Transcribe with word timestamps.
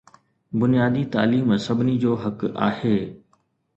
بنيادي 0.59 1.03
تعليم 1.15 1.49
سڀني 1.67 1.95
جو 2.07 2.13
حق 2.25 2.45
آهي 2.69 2.95